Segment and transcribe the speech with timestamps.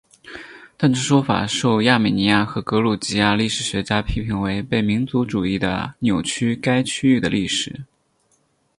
[0.77, 7.81] 但这说法受亚美尼亚和格鲁吉亚历史学家批评为被民族主义的扭曲该区域的历史。